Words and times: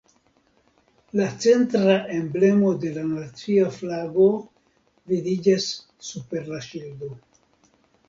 La 1.19 1.27
centra 1.45 1.97
emblemo 2.15 2.73
de 2.87 2.95
la 2.97 3.05
nacia 3.11 3.69
flago 3.77 4.29
vidiĝas 5.15 5.71
super 6.13 6.53
la 6.57 6.69
ŝildo. 6.73 7.17